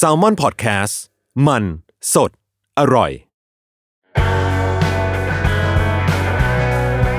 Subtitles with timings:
[0.00, 0.94] s a l m o n PODCAST
[1.46, 1.64] มัน
[2.14, 2.30] สด
[2.78, 3.10] อร่อย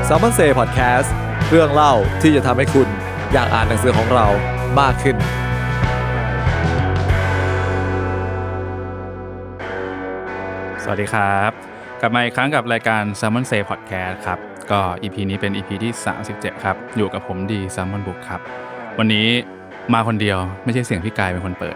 [0.07, 1.09] s ซ l m o n Say Podcast
[1.49, 2.87] เรื่องเล่าที่จะทำให้คุณ
[3.33, 4.27] อยากอ่านหนังสือของเรา
[4.79, 5.17] มากขึ้น
[10.83, 11.51] สวัสดีครับ
[12.01, 14.39] กลับมาอีกครั้งกับรายการ s ซ l m o n Say Podcast ครับ
[14.71, 15.93] ก็ EP นี้เป็น EP ที่
[16.29, 18.41] 37 ครับ อยู่กับผมดี s ซ l m o n Book ครับ
[18.99, 19.27] วันนี้
[19.93, 21.75] มาคนเดียวไม่ใช่เสียงพี่กายเป็นคนเปิด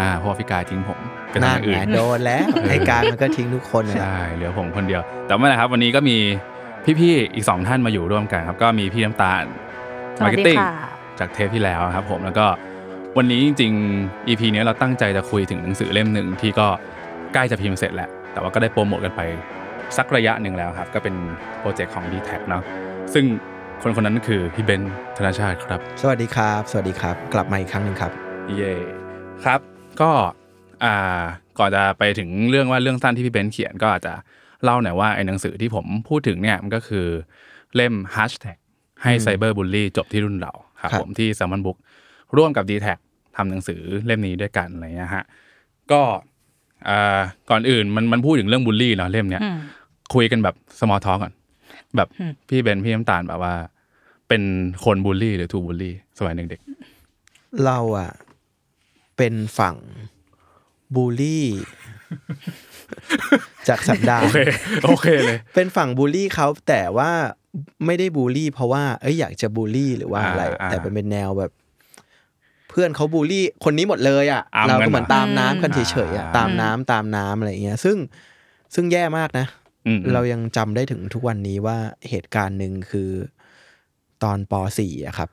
[0.00, 0.98] อ่าเพราะว่าพี่กายทิ้งผม
[1.30, 6.16] ไปทำนั่อนย่างอื่ไงนโดนแล้วไอ้การมันก็ทิ้งทุกคนนะใช่เหลือผมคนเดียว แต่ไม่เป็นไรครับ วันนี้ก็มี
[7.00, 9.44] พี่ๆอีกสองท่านมาอยู่ร่วมกันครับ ก็มีพี่น้ำตาล
[10.16, 10.72] สวัสดี Marketing ค่ะ
[11.18, 12.46] จากเทปที่แล้วครับ ผมแล้วก็
[13.16, 16.66] วันนี้จริงๆ EP เนี้ยเราตั้งใจจะคุยถึงหนังสือเล่มหนึ่งที่ก็
[17.34, 19.20] ใกล้จะพิมพ์เสร็จแล้ว แต่ว่าก็ได้โปรโมทกันไป
[19.96, 21.14] สักระยะหนึ่งแล้วครับ ก็เป็น
[21.60, 22.62] project ของ dtac เนาะ
[23.14, 23.24] ซึ่ง
[23.82, 28.12] คนคนนั้นคือพี่เบนซ์ธนชาติครับ สวัสดีครับ สวัสดีครับ กลับมาอีกครั้งหนึ่งครับ
[28.56, 28.72] เย่
[29.44, 29.60] ครับ
[30.00, 30.10] ก็
[30.84, 31.22] อ่า
[31.58, 34.14] ก่อนจะไปถึงเรื่องว่าเรื่องสั้นที่พี่เบนซ์เขียนก็อาจจะ
[34.64, 37.06] เล่าหน่อยว่าไอ้หนังสือที่ผมพูดถึงเนี่ยมันก็คือ
[37.74, 38.58] เล่ม Hashtag
[39.02, 41.78] ให้ cyberbully จบที่รุ่นเราครับครับผมที่ Salmon Book
[42.36, 42.86] ร่วมกับ d t แท
[43.36, 45.24] ทำหนังสือเล่มนี้ด้วยกันอะไรเงี้ยฮะ
[45.92, 46.02] ก็
[46.88, 49.42] อ่าก่อนอื่นมันมันพูดถึงเรื่องบูลลี่เนาะเล่มเนี้ย
[50.14, 51.32] คุยกันแบบ small talk ก่อน
[51.96, 52.08] แบบ
[52.48, 53.54] พี่เบนซ์พี่น้ำตาลแบบว่า
[54.28, 54.42] เป็น
[54.84, 56.60] คนบูลลี่หรือถูกบูลลี่ สมัยเด็ก
[57.64, 58.10] เราอะ
[59.16, 59.76] เป็นฝั่ง
[60.94, 61.46] บูลลี่
[63.68, 64.38] จากสัปดาๆห์โอเค
[64.84, 67.10] โอเคเลย เป็นฝั่งบูลลี่เขาแต่ว่า
[67.86, 71.50] ไม่ได้บูลลี่ เพราะว่าเอ้ยอยากจะบูลลี่หรือว่าอะไรอ่าแต่เป็นเป็นแนวแบบ
[72.70, 77.96] เพื่อนเขาบูลลี่ คนนี้หมดเลยอะอ้ำเรากันก็เหมือนเหรอตามน้ำกันเฉยๆอะอ่าตามน้ำตามน้ำอะไรอย่างเงี้ย ซึ่ง
[78.74, 79.57] ซึ่งแย่มากนะอืม
[80.14, 81.78] เรายังจำได้ถึงทุกวันนี้ว่า
[82.08, 83.10] เหตุการณ์หนึ่งคือ
[84.22, 85.30] ตอนป .4 อะครับ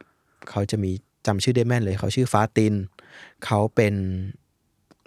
[0.50, 0.92] เขาจะมี
[1.28, 2.74] จำชื่อได้แม่นเลย เขาชื่อฟ้าติน
[3.46, 3.96] เขาเป็น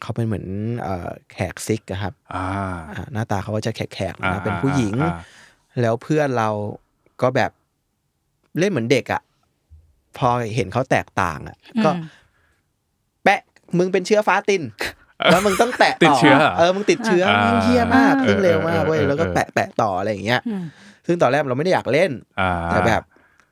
[0.02, 0.46] เขาเป็นเหมือน
[0.82, 2.46] เอ่อแขกซิกอะครับอ่า
[2.94, 3.80] อ่าหน้าตาเขาก็จะแข
[4.12, 5.18] กๆอ่านะเป็นผู้หญิงอ่า
[5.80, 6.50] แล้วเพื่อนเรา
[7.22, 7.50] ก็แบบ
[8.58, 9.22] เล่นเหมือนเด็กอะ
[10.18, 11.90] พอเห็นเขาแตกต่างอะก็
[13.24, 13.40] แปะ
[13.78, 14.62] มึงเป็นเชื้อฟ้าติน
[15.30, 20.40] แล้วมึงต้องแตะติดต่อเชื้อเหรอเออมึงติดเชื้ออ่ามึงเฮี้ยมากขึ้นเร็วมากเว้ยเออเออแล้วก็เออแตะแตะต่ออะไรอย่างเงี้ย
[21.06, 23.02] ซึ่งตอนแรกเราไม่ได้อยากเล่นอ่าแต่แบบ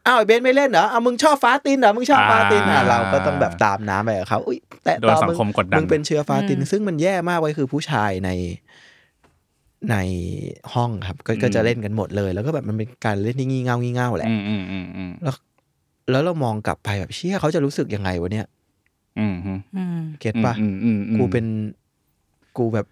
[0.06, 8.30] อ้าวไอ้เบนไม่เล่นเหรอเอามึงชอบฟ้าตินเหรอมึงชอบฟ้าตินอะอ่าเราก็ต้องแบบตามน้ำไปกับเขาอุ้ยแตะโดต่นอสังคมกดดันมึงเป็นเชื้อฟ้าติน ซึ่งมันแย่มากไว้ยคือผู้ชายใน
[9.90, 9.96] ใน
[10.74, 15.34] ห้องครับก็ก็จะเล่นกันหมดเลย แล้วก็แบบมันเป็นการเล่นที่งี่เง่างี่เง่าแหละอืมอืมอืมอืมแล้ว
[16.10, 18.65] แล้วเรามองกลับไปแบบเชี่ยเขาจะรู้สึกยังไงวะเนี่ยอืมอืม
[20.20, 21.46] เก็ตปะอืมอืมอืมกูเป็น
[22.58, 22.86] กูแบบ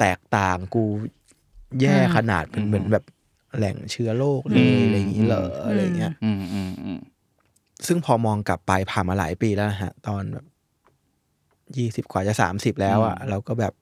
[0.00, 0.84] แตกต่างกู
[1.80, 3.04] แย่ขนาดเป็นเหมือนแบบ
[3.56, 6.98] แหล่งเชื้อโรคเลยอะไรอย่างนี้เหรออะไรเงี้ยอืมอืมอืม
[7.86, 10.46] ซึ่งพอมองกลับไปผ่านมาหลายปีแล้วนะฮะ ตอนแบบ
[11.76, 13.72] ยี่สิบกว่าจะสามสิบแล้วอะ่ะเราก็แบบ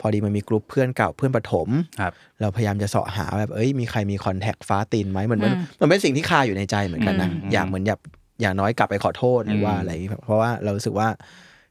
[0.00, 1.68] พอดีมันมีกลุ่มเพื่อนเก่าเพื่อนประถม
[2.00, 7.98] ครับเราพยายามจะเสาะหาแบบเอ้ยมีใครมีคอนแทคฟ้าตีนไหมเหมือนมันมันเป็นสิ่งที่คาอยู่ในใจเหมือนกันนะอืมอยากเหมือนอยาก
[8.40, 11.08] อย่างน้อยกลับไปขอโทษหรือว่าอืมอะไรอย่างงี้เพราะว่าเรารู้สึกว่า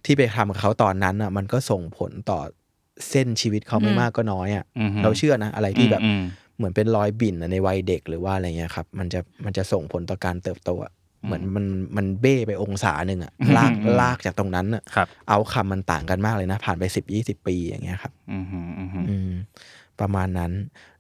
[0.06, 2.40] ที่ไปทำกับเขาตอนนั้นอะ มันก็ส่งผลต่อ
[3.10, 6.24] เส้นชีวิตเขาไม่มากก็น้อยอะอืมเราเชื่อนะ อะไรที่แบบอืม
[6.58, 10.92] เหมือนเป็นรอยบิ่นอะในวัยเด็กหรือว่าอะไรเงี้ยครับ มันจะมันจะส่งผลต่อการเติบโตอะ
[11.26, 11.66] เหมือนมัน
[11.98, 19.32] มันเบ้ไปองศาหนึ่งอะลากอืมลากจากตรงนั้นอะครับเอาคำมันต่างกันมากเลยนะ ผ่านไปสิบยี่สิบปีอย่างเงี้ยครับอืมอืมอืมอืมอืม
[20.00, 20.52] ประมาณนั้น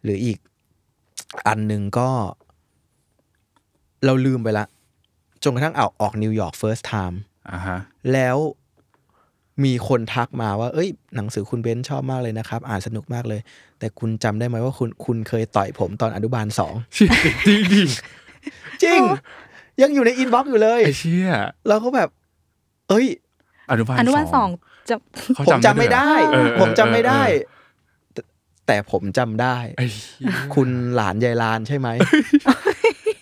[0.03, 0.37] หรืออีก
[1.47, 2.09] อันหนึ่งก็
[4.05, 4.65] เราลืมไปละ
[5.43, 7.21] จนกระทั่งเอาออก New York 1st Time
[7.51, 7.77] อ่าฮะ
[8.13, 8.37] แล้ว
[9.63, 13.41] มีคนทักมาว่า เอ้ย หนังสือคุณเบนซ์ชอบมากเลยนะครับ อ่านสนุกมากเลย
[13.79, 17.09] แต่คุณจำได้ไหมว่าคุณคุณเคยต่อยผมตอนอนุบาลสองจริง
[17.47, 17.83] จริงดิ
[18.83, 19.01] จริง
[19.81, 21.31] ยังอยู่ใน inbox อยู่เลยไอ้เชี่ย
[21.67, 22.09] เราก็แบบ
[22.89, 23.05] เอ้ย
[23.71, 24.49] อนุบาลอนุบาลสอง
[24.89, 24.95] จะ
[25.35, 28.21] เขาผมจำไม่ได้วยเหรอเออเออผมจำไม่ได้เออแต่
[28.67, 31.87] แต่ผมจำได้ไอ้เหี้ยคุณหลานยายลานใช่ไหม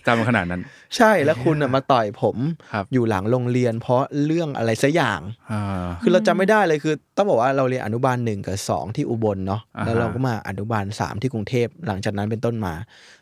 [0.10, 0.62] จจำขนาดนั้น
[0.98, 2.38] ใช่แล้วคุณอะมาต่อยผม
[2.74, 5.20] ครับอยู่หลังโรงเรียน เพราะเรื่องอะไรสักอย่าง
[5.52, 12.74] อ่าคือเราจำไม่ได้เลยคือ ต้องบอกว่าเราเรียนอนุบาลหนึ่งกับสองที่อุบลเนาะอ่าฮะแล้วเราก็มาอนุบาลสามที่กรุงเทพหลังจากนั้นเป็นต้นมา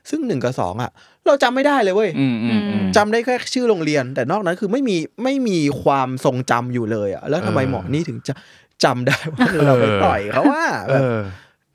[0.10, 0.92] ซึ่งหนึ่งกับสองอะ
[1.28, 8.34] เราจำไม่ได้เลยเว้ยอืมอืมอืมจำได้แค่ชื่อโรงเรียน แต่นอกนั้นคือไม่มีไม่มีความทรงจำอยู่เลยอะแล้วทำไมเออหมอนี่ถึงจะ
[8.84, 11.20] จำได้ว่าเราไปต่อยเขาว่าเอแบบอ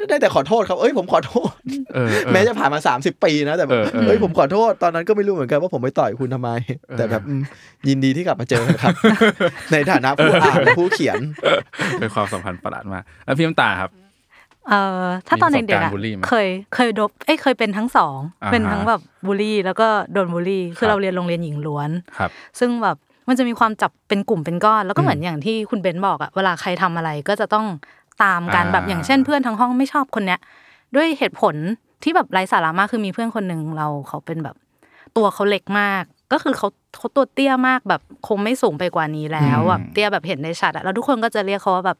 [0.09, 1.53] ได้แต่ขอโทษครับ เอ้ยผมขอโทษ
[1.95, 6.51] เออเออแม้จะผ่านมา30ปีนะ แต่แบบเออเออเฮ้ยผมขอโทษ ตอนนั้นก็ไม่รู้เหมือนกันว่าผมไปต่อยคุณทำไม
[6.99, 7.43] แต่แบบอืม
[7.89, 8.95] ยินดีที่กลับมาเจอกันครับ
[9.73, 11.21] ในฐานะผู้อ่านและผู้เขียน
[12.01, 13.91] เป็นความสัมพันธ์ประหลาดมาก แล้วพี่น้ำตาลครับ
[14.69, 22.97] เอ่อถ้าตอนมีประสบเด็กการณ์ๆอะบูลลี่ไหมเคยเคยโดบเอ้ยเคยเป็นทั้งสองอ่าฮะเป็นทั้งแบบบูลลี่ แล้วก็โดนบูลลี่ คือครับเราเรียนโรงเรียนหญิงล้วนครับซึ่งแบบ
[23.29, 27.67] มันจะมีความจับเป็นกลุ่มเป็นก้อน แล้วก็เหมือนอย่างที่คุณเบนบอกอะเวลาใครทำอะไรก็จะต้อง
[28.23, 30.41] ตามกันอ่าแบบอย่างเช่นเพื่อนทั้งห้องไม่ชอบคนเนี้ย
[30.95, 31.55] ด้วยเหตุผล
[32.03, 34.57] ที่แบบไร้สาระมากคือมีเพื่อนคนหนึ่งเราเขาเป็นแบบ
[35.17, 36.03] ตัวเขาเล็กมาก
[36.33, 41.99] ก็คือเขาเขาตัวเตี้ยมากแบบคงไม่สูงไปกว่านี้แล้วแบบเตี้ยแบบเห็นได้ชัดอะแล้วทุกคนก็จะเรียกเขาว่าแบบ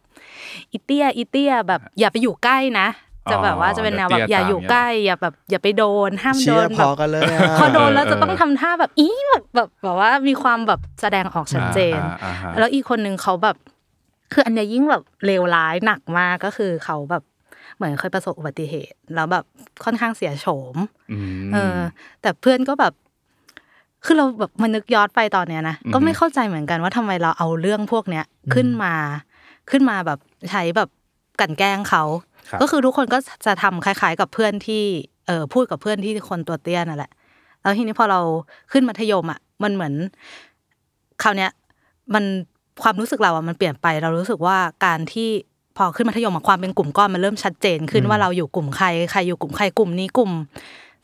[0.73, 2.89] อีเตี้ยอีเตี้ยแบบอย่าไปอยู่ใกล้นะ
[3.31, 13.57] จะแบบว่าจะเป็นแนวแบบอย่าอยู่ใกล้อย่าแบบอย่าไปโดนห้ามโดเชียนร์พแบอบกันเลยอะพอโดนแล้วจะต้องทำท่าแบบอีแบบแบบแบบว่ามีความแบบแสดงออกชัดเจนอ่าอ่าอ่าแล้วอีกคนนึงเขาแบบ
[14.33, 17.23] คืออันเนี้ยยิ่งแบบเลวร้ายหนักมากก็คือเขาแบบ
[17.77, 19.45] เหมือนเคยประสบอุบัติเหตุ แล้วแบบ
[19.85, 20.77] ค่อนข้างเสียโฉม
[21.13, 21.19] อื
[21.49, 21.79] มเออ
[22.23, 22.93] แต่เพื่อนก็แบบ
[24.05, 28.25] คือเราแบบมันนึกย้อนไปตอนเนี้ยนะอือฮึก็ไม่เข้าใจเหมือนกันว่าทำไมเราเอาเรื่องพวกเนี้ย
[28.55, 28.95] ขึ้นมา
[29.71, 30.19] ขึ้นมาแบบ
[30.51, 30.89] ใช้แบบ
[31.41, 32.05] กลันแกล้งเขา
[32.51, 34.85] ครับก็คือทุกคนก็จะทำคล้าย ๆ กับเพื่อนที่
[35.27, 37.11] เออพูดกับเพื่อนที่คนตัวเตี้ยนั่นแหละ
[37.63, 38.21] แล้วทีนี้พอเรา
[38.73, 39.95] ขึ้นมัธยมอะ มันเหมือน
[41.23, 41.51] คราวเนี้ย
[42.15, 42.25] มัน
[42.83, 45.29] ความรู้สึกเราอะมันเปลี่ยนไป เรารู้สึกว่าการที่
[45.77, 50.31] พอขึ้นมัธยมอะความเป็นกลุ่มก้อนมันเริ่มชัดเจนขึ้นว่าเราอยู่กลุ่มใครใครอยู่กลุ่มใครกลุ่มนี้กลุ่ม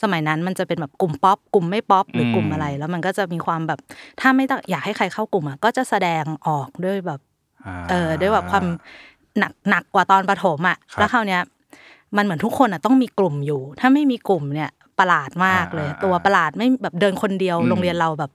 [0.02, 3.78] สมัยนั้นมันจะเป็นแบบกลุ่มป๊อปกลุ่มไม่ป๊อปหรือกลุ่มอะไร แล้วมันก็จะมีความแบบ
[4.20, 8.64] ถ้าไม่ต้องอยากให้ใครเข้ากลุ่มอะก็จะแสดงออกด้วยแบบาเออด้วยแบบความ
[9.38, 11.42] หนักหนักกว่าตอนประถมอะครับแล้วคราวเนี้ย
[12.16, 18.30] มันเหมือนทุกคนอะต้องมีกลุ่มอยู่ ถ้าไม่มีกลุ่มเนี่ยประหลาดมากเลยอ่าอ่าตัวประหลาดไม่แบบเดินคนเดียวอืมโรงเรียนเราแบบ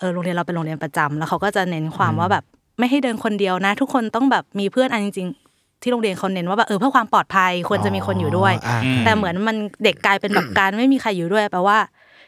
[0.00, 2.44] เออโรงเรียนเราเป็นโรงเรียนประจำแล้วเขาก็จะเน้นความว่าแบบ
[2.78, 11.78] ไม่ให้เดินคนเดียวนะ ทุกคนต้องแบบมีเพื่อนอันจริงๆที่โรงเรียนเขาเน้นว่าแบบเออเพื่อความปลอดภัยควรจะมีคนอยู่ด้วยอ่าอืมแต่เหมือนมันเด็กกลายเป็นแบบการไม่มีใครอยู่ด้วยแปลว่า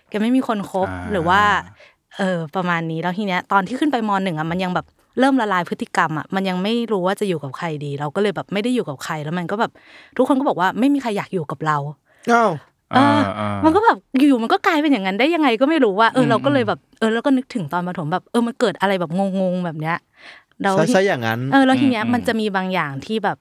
[0.08, 1.40] แกไม่มีคนคบอ่าหรือว่า
[2.18, 4.86] เออประมาณนี้แล้วทีเนี้ยตอนที่ขึ้นไปมหนึ่งอะมันยังแบบ
[5.18, 9.72] เริ่มละลายพฤติกรรมอะมันยังไม่รู้ว่าจะอยู่กับใครดี เราก็เลยแบบไม่ได้อยู่กับใครแล้วมันก็แบบ
[10.16, 11.76] ทุกคนก็บอกว่าไม่มีใครอยากอยู่กับเรา
[12.32, 12.71] อ้าวเอออ่า
[13.64, 19.10] มันก็แบบอยู่ๆมันก็กลายเป็นอย่างนั้นได้ยังไงก็ไม่รู้ว่าเอออืมเราก็เลยแบบเออแล้วก็นึกถึงตอนประถมแบบเออมันเกิดอะไรแบบ
[19.40, 19.96] งงๆแบบเนี้ย
[20.62, 23.38] เราซะซะอย่างนั้นเออแล้วทีเนี้ยอืมมันจะมีบางอย่างที่แบบ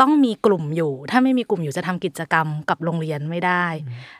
[0.00, 3.64] ต้องมีกลุ่มอยู่ ถ้าไม่มีกลุ่มอยู่จะทำกิจกรรมกับโรงเรียนไม่ได้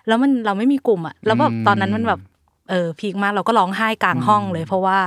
[0.06, 2.20] แล้วมันเราไม่มีกลุ่มอะแล้วแบบตอนนั้นมันแบบ
[2.70, 4.98] เออพีคมากเราก็ร้องไห้กลางห้องเลย เพราะว่า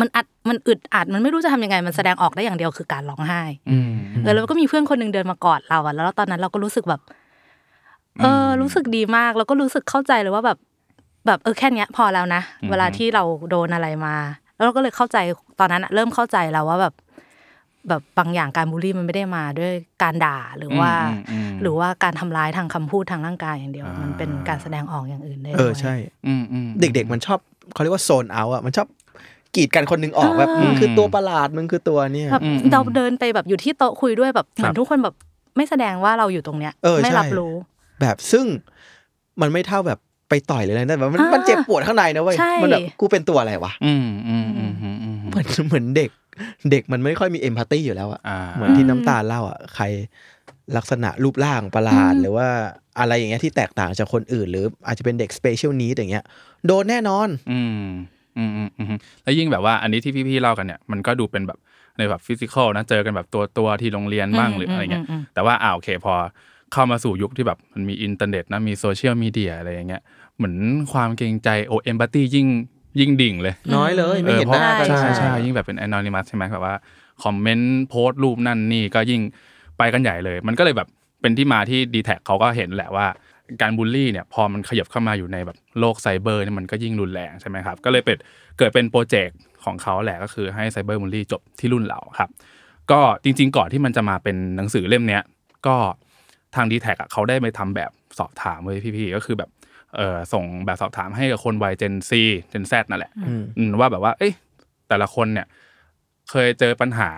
[0.00, 3.90] มันอัดมันอึดอัดมันไม่รู้จะทำยังไงมันแสดงออกได้อย่างเดียวคือการร้องไห้อืม
[4.22, 7.00] เออแล้วก็มีเพื่อนคนหนึ่งเดินมากอดเราอะแล้วตอนนั้นเราก็รู้สึกแบบ
[8.22, 10.58] เออรู้สึกดีมากแล้วก็รู้สึกเข้าใจเลยว่าแบบ
[11.26, 14.14] แบบเออแค่เนี้ยพอแล้วนะอืมเวลาที่เราโดนอะไรมา
[14.54, 15.18] แล้วเราก็เลยเข้าใจ
[15.60, 16.94] ตอนนั้นอะเริ่มเข้าใจแล้วว่าแบบ
[17.88, 19.72] แบบบางอย่างการบูลลี่มันไม่ได้มาด้วย
[20.02, 25.94] การด่าหรือว่าอืมอืมหรือว่าการทำร้ายทางคำพูดทางร่างกายอย่างเดียวอ่ามัมันเป็นการแสดงออกอย่างอื่นได้เออด้วยใช่
[26.26, 27.38] อืมอืมเด็กๆมันชอบ
[27.72, 28.88] เขาเรียกว่าโซนเอาอะมันชอบ
[29.54, 35.14] กีดกันคนหนึงออกแบบอ่ามึมึงคือตัวประหลาดมึงคือตัวเนี่ยแบบอืมเราเดินไปแบบอยู่ที่โต๊ะคุยด้วยแบบเหมือนทุกคนแบบ
[35.56, 37.52] ไม่แสดงว่าเราอยู่ตรงเนี้ยเออไม่ใช่รับรู้
[38.00, 38.44] แบบซึ่ง
[39.40, 39.98] มันไม่เท่าแบบ
[40.28, 46.10] ไปต่อยเลยนะแต่มันอ่ามัมันเจ็บปวดข้างในนะเว้ยใช่มันแบบกูเป็นตัวอะไรวะอืมอืมอืมอืมอืมเหมือนเหมือนเด็ก
[46.70, 49.84] เด็กมันไม่ค่อยมี empathy อยู่แล้วอะอ่าเหมือนที่น้ำตาลเล่าอะใคร
[50.76, 52.48] ลักษณะรูปร่างประหลาดอืมหรือว่า
[52.98, 56.24] อะไรอย่างเงี้ยที่แตกต่างจากคนอื่น หรืออาจจะเป็นเด็ก special need อย่างเงี้ย
[56.66, 57.86] โดนแน่นอนอืม
[58.36, 61.58] อืมอืมอืมแล้วยิ่งแบบว่าอันนี้ที่พี่ๆเล่ากันเนี่ยมันก็ดูเป็นแบบ
[61.98, 66.14] ในแบบ physical นะเจอกันแบบตัวตัวๆที่โรงเรียนบ้างหรืออะไรเงี้ยอืมอืมอืมแต่ว่าอ่าโอเคพอ
[66.72, 70.02] เข้ามาสู่ยุคที่แบบมันมีอินเทอร์เน็ตนะมีโซเชียลมีเดียอะไรอย่างเงี้ย
[70.36, 70.56] เหมือน
[70.92, 72.46] ความเกรงใจโอ empathy ยิ่ง
[73.00, 76.74] ยิ่งดิ่งเลย น้อยเลยไม่เห็นหน้ากันใช่ใช่ใช่ยิ่งแบบเป็น anonymous ใช่ไหมแบบว่า
[77.24, 79.20] comment post รูปนั่นนี่ก็ยิ่ง
[79.78, 80.88] ไปกันใหญ่เลย มันก็เลยแบบ
[81.20, 83.06] เป็นที่มาที่ d t แทเขาก็เห็นแหละว่า
[83.62, 88.16] การบูลลี่เนี่ยพอมันขยับเข้ามาอยู่ในแบบโลกไซเบอร์เนี่ยมันก็ยิ่งรุนแรงใช่ไหมครับก็เลยเป็น
[88.58, 92.30] เกิดเป็นโปรเจกต์ของเขาแหละก็คือให้ไซเบอร์บูลลี่จบที่รุ่นเราครับ
[92.90, 95.22] ก็จริง ๆ ก่อนที่มันจะมาเป็นหนังสือเล่มเนี้ย
[95.66, 95.76] ก็
[96.56, 99.50] ทาง d t แทเขาได้ไปทำแบบสอบถามเว้ยพี่ๆก็คือแบบ
[99.96, 102.10] เออส่งแบบสอบถามให้กับคนวัย Gen Z
[102.52, 104.32] Gen Z นั่นแหละอืมอืมว่าแบบว่า เอ้ย
[104.88, 105.46] แต่ละคนเนี่ย
[106.30, 107.10] เคยเจอปัญหา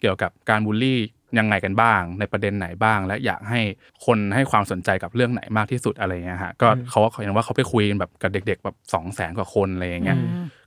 [0.00, 0.98] เกี่ยวกับการบูลลี่
[1.38, 3.60] ยังไงกันบ้าง ในประเด็นไหนบ้าง และอยากให้
[4.06, 10.18] คนให้ความสนใจกับเรื่องไหนมากที่สุดอะไรเงี้ยฮะก็เขาว่าเห็นว่าเขาไปคุยกันแบบกับเด็ก ๆ แบบสองแสนกว่าคนอะไรอย่างเงี้ย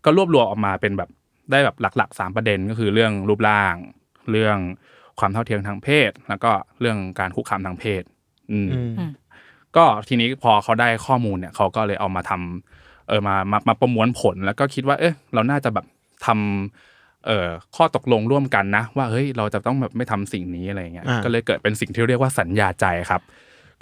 [0.06, 1.10] ก็รวบรวมออกมาเป็นแบบ
[1.52, 3.76] ได้แบบหลักๆสามประเด็นก็คือเรื่องรูปร่าง
[4.32, 4.58] เรื่อง
[5.20, 8.04] ความเท่าเทียมทางเพศ แล้วก็เรื่องการคุกคามทางเพศ
[8.52, 9.12] อืมอืม
[9.78, 15.86] ก็ทีนี้พอเขาได้ข้อมูลเนี่ยเขาก็เลยเอามาทำเออมามามาประมวลผลแล้วก็คิดว่า เอ๊ะเราน่าจะแบบ
[16.26, 23.22] ทำเอ่อข้อตกลงร่วมกันนะ ว่าเฮ้ยเราจะต้องแบบไม่ทำสิ่งนี้อะไรเงี้ยอ่าก็เลยเกิดเป็นสิ่งที่เรียกว่าสัญญาใจครับ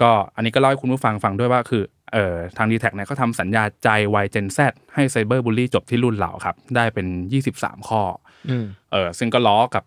[0.01, 4.59] ก็อันนี้ก็เล่าให้คุณผู้ฟังฟังด้วยว่าคือเอ่อทางดีแท็เนี่ยเขาทำสัญญาใจวัยเจน Z
[4.93, 7.07] ให้ไซเบอร์บูลลี่จบที่รุ่นเราครับ ได้เป็น
[7.47, 8.01] 23 ข้อ
[8.49, 9.83] อืมเออซึ่งก็ล้อกับ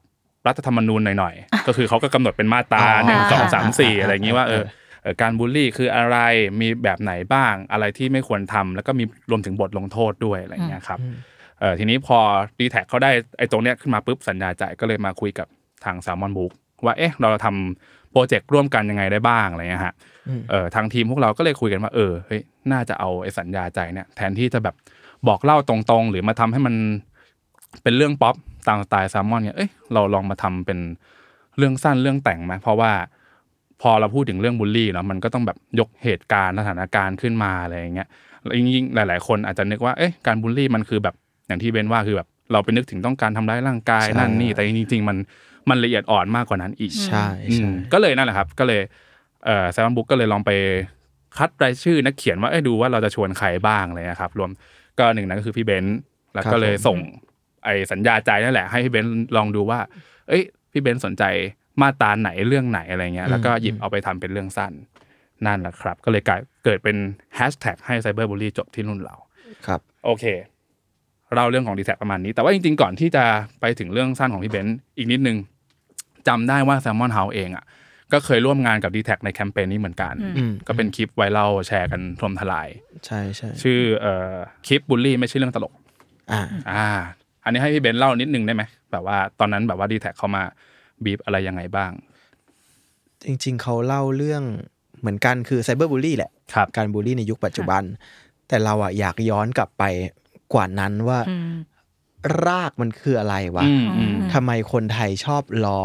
[0.46, 4.62] รัฐธรรมนูญหน่อยๆ ก็คือเขาก็กำหนดเป็นมาตราอ๋อหนึ่งสองสามสี่อ่าอะไรอย่างนี้ว่าเออ
[5.02, 6.16] เออการบูลลี่คืออะไร
[6.60, 10.98] มีแบบไหนบ้าง อะไรที่ไม่ควรทำแล้วก็มีรวมถึงบทลงโทษด้วยอะไรอย่างเงี้ยครับ
[11.60, 12.18] เออทีนี้พอ
[12.58, 15.46] ดีแท็เขาได้ไอ้ตรงเนี้ยขึ้นมาปุ๊บสัญญาใจก็เลยมาคุยกับ
[15.84, 16.52] ทาง s ซ l m o n Book
[16.84, 19.94] ว่าเอ๊ะเราทำโปรเจกต์ร่วมกันยังไงได้บ้างอะไรเงี้ยฮะ
[20.50, 22.40] เออทางทีมพวกเราก็เลยคุยกันว่าเออเฮ้ย
[22.72, 24.74] น่าจะเอาไอ้สัญญาใจเนี่ยแทนที่จะแบบ
[25.28, 26.74] บอกเล่าตรงๆ หรือมาทำให้มัน
[27.82, 28.34] เป็นเรื่องป๊อป
[28.68, 30.78] ตามสไตล์แซลมอนเนี่ยเอ้ยเราลองมาทำเป็น
[31.58, 32.92] เรื่องสั้นเรื่องแต่งไหมเพราะว่า
[33.82, 38.08] พอเราพูดถึงเรื่องบูลลี่เนาะมันก็ต้องแบบยกเหตุการณ์สถานการณ์ขึ้นมาอะไรอย่างเงี้ย
[38.44, 41.14] แล้วยิ่งๆหลาย ๆ คนอาจจะนึกว่าเอ้ยการบูลลี่มันคือแบบ
[41.46, 45.16] อย่างที่เบนซ์ว่าคือแบบเราไปนึกถึงต้องการทำร้ายร่างกายใช่นั่นนี่แต่จริง ๆ มัน
[45.70, 48.82] มันละเอียดอ่อนมากกว่านั้นอีกใช่อืใช่มก็เลยนั่นแหละครับ ก็เลย
[49.44, 50.50] เอ่อ Salmon Book ก็เลยลองไป
[51.38, 54.50] คัดรายชื่อนักเขียนว่าเอ้ยดูว่าเราจะชวนใครบ้างอะไรเลยนะครับ รวม
[54.98, 55.98] ก็หนึ่งนั้นก็คือพี่เบนซ์
[56.34, 56.98] แล้วก็เลยส่ง
[57.64, 59.80] ไอ้สัญญาใจนั่นแหละให้พี่เบนซ์ลองดูว่า
[60.28, 61.24] เอ้ย พี่เบนซ์สนใจ
[61.80, 64.72] มาตราไหนเรื่องไหนอะไรเงี้ย แล้วก็หยิบเอาไปทำเป็นเรื่องสั้น
[65.46, 66.96] นั่นแหละครับ ก็เลยกลายเกิดเป็น
[67.36, 69.16] แฮชแท็กให้ cyberbully จบที่รุ่นเรา
[69.66, 70.24] ครับโอเค
[71.34, 73.24] เล่าเรื่องของ dtac ประมาณนี้ แต่ว่าจริงๆ ก่อนที่จะ
[73.60, 75.36] ไปถึงเรื่องสั้นของพี่เบนซ์อีกนิดนึง
[76.28, 77.64] จำได้ว่า Salmon House เองอะ
[78.12, 82.68] ก็เคยร่วมงานกับ d t แทในแคมเปญนี้เหมือนกันอืมก็เป็นคลิป viral แชร์กันถล่มทลาย
[83.06, 84.34] ใช่ใช่ชื่อเอ่อ
[84.66, 85.72] คลิปบูลลี่ไม่ใช่เรื่องตลก
[86.32, 86.86] อ่าอ่า
[87.44, 90.42] อันนี้ให้พี่เบนซ์เล่านิดนึงได้ไหมแบบว่าตอนนั้นแบบว่า d t แทเขามา
[91.04, 91.90] บีบอะไรยังไงบ้าง
[93.24, 94.42] จริง ๆเขาเล่าเรื่อง
[95.00, 97.82] เหมือนกันคือไซเบอร์บูลลี่แหละครับการบูลลี่ในยุคปัจจุบัน
[98.48, 99.84] แต่เราอะอยากย้อนกลับไป
[100.54, 101.52] กว่านั้นว่าอืม
[102.46, 105.80] รากมันคืออะไรวะอืมอืมทำไมคนไทยชอบล้อ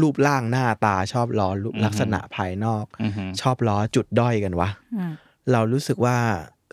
[0.00, 5.12] รูปร่างหน้าตาชอบล้อรูปอืมลักษณะภายนอกอือฮึชอบล้อจุดด้อยกันวะอืม
[5.52, 6.16] เรารู้สึกว่า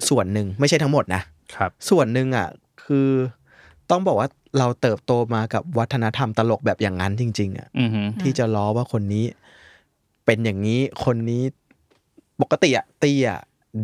[0.09, 1.21] ส่วนหนึ่งไม่ใช่ทั้งหมดนะ
[1.55, 2.47] ครับ ส่วนหนึ่งอะ
[2.85, 3.09] คือ
[3.91, 9.25] ต้องบอกว่าเราเติบโตมากับวัฒนธรรมตลกแบบอย่างนั้นจริง ๆอะอือฮึที่จะล้อว่าคนนี้
[10.25, 11.43] เป็นอย่างนี้คนนี้
[12.41, 13.27] ปกติอะเตี้ย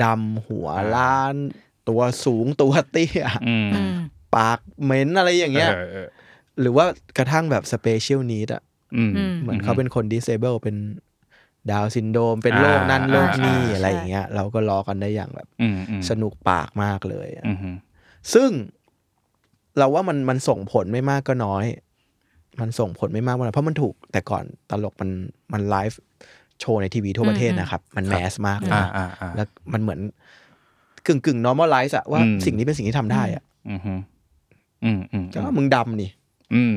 [0.03, 1.36] ดำหัวล้าน
[1.89, 3.93] ตัวสูงตัวเตี้ยอืมอืม
[4.36, 6.08] ปากเหม็นอะไรอย่างเงี้ยเออเออ
[6.60, 6.86] หรือว่า
[7.17, 8.63] กระทั่งแบบ special need อะ
[8.98, 10.75] อืมอืมเหมือนเขาเป็นคน disabled เป็น
[11.71, 17.70] Down syndrome เป็นโรคนั่นอ่าโรคนี่อ่าอะไรอย่างเงี้ย เราก็ล้อกันได้อย่างแบบอืมอืมสนุกปากมากเลยอะอือฮึ
[18.34, 18.50] ซึ่ง
[19.77, 21.65] เราว่ามันมันส่งผลไม่มากก็น้อย
[22.61, 25.09] มันส่งผลไม่มากก็น้อยเพราะมันถูกแต่ก่อนตลกมัน
[25.53, 25.99] มันไลฟ์
[26.59, 29.99] โชว์ในทีวีทั่วประเทศนะครับ มันแมสมากเลยอ่าอ่าอ่าแล้วมันเหมือน
[31.07, 33.93] กึ่งกึ่ง normalize อะว่าอืมสิ่งนี้เป็นสิ่งที่ทำได้อะอือฮึ
[34.83, 36.09] อืมอืมก็มึงดำนี่
[36.55, 36.75] อืม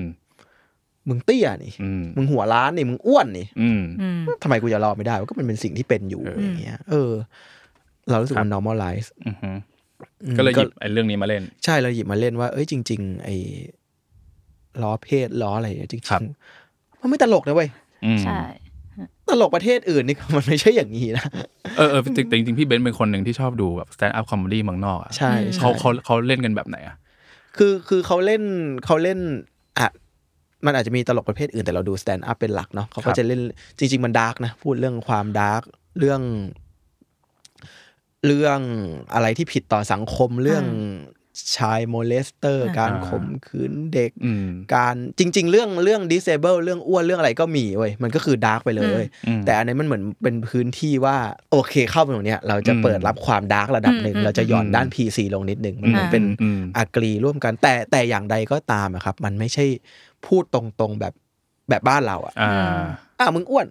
[1.08, 7.10] มึงเตี้ยนี่อืมมึงหัวล้านนี่มึงอ้วนนี่อืมอืมทำไมกูจะรอไม่ได้วะก็มันเป็นสิ่งที่เป็นอยู่เออออย่างเงี้ย เออ
[8.10, 9.58] เรารู้สึกมัน normalize อือฮึอืม
[10.37, 13.37] ก็เลยหยิบไอ้เรื่องนี้มาเล่น ใช่เราหยิบมาเล่นว่าเอ้ยจริง ๆ ไอ้
[14.82, 17.68] ล้อเพศล้ออะไรเนี่ยจริงครับๆมันไม่ตลกนะเว้ย
[18.06, 18.40] อืมใช่
[19.28, 21.26] ตลกประเทศอื่นนี่มันไม่ใช่อย่างนี้นะ
[21.76, 26.96] เออเออแต่แต่จริงๆพี่เบนซ์เป็นคนหนึ่งที่ชอบดูแบบ stand-up comedy เมืองนอกอะใช่ใช่เขาเขาเขาเล่นกันแบบไหนอะ
[27.56, 28.42] คือคือเขาเล่น
[28.84, 29.18] เขาเล่น
[29.78, 29.88] อะ
[30.66, 33.40] มันอาจจะมีตลกประเภทอื่นแต่เราดู stand-up เป็นหลักเนาะเขาครัก็บจะเล่น
[33.78, 35.62] จริง ๆ มัน dark นะ พูดเรื่องความ dark
[35.99, 36.20] เรื่อง
[38.26, 38.59] เรื่อง
[39.14, 40.64] อะไรที่ผิดต่อสังคมเรื่อง
[41.56, 51.16] child molester การข่มขืนเด็กอืมการจริง ๆ เรื่องเรื่อง disable เรื่องอ้วนเรื่องอะไรก็มีเว้ยมันก็คือ dark ไปเลยเว้ยอืมแต่อันนี้มันเหมือนเป็นพื้นที่ว่า
[51.52, 59.64] โอเคเข้าไปตรงเนี้ยเราจะอืมเปิดรับความ dark ระดับหนึ่งอืมเราจะหย่อนอืมด้าน PC ลงนิดหนึ่งมันเหมือนเป็นอืม agree ร่วมกัน แต่แต่อย่างใดก็ตามอะครับ มันไม่ใช่
[60.26, 61.14] พูดตรงๆแบบ
[61.69, 62.81] แบบบ้านเราอะอ่า
[63.21, 63.66] อะมึงอ้วน